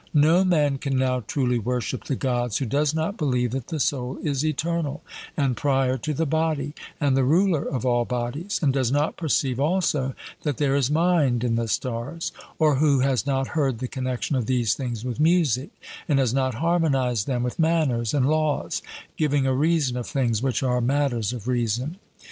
[0.17, 4.17] No man can now truly worship the Gods who does not believe that the soul
[4.23, 5.03] is eternal,
[5.37, 9.59] and prior to the body, and the ruler of all bodies, and does not perceive
[9.59, 14.35] also that there is mind in the stars; or who has not heard the connexion
[14.35, 15.69] of these things with music,
[16.09, 18.81] and has not harmonized them with manners and laws,
[19.17, 21.97] giving a reason of things which are matters of reason.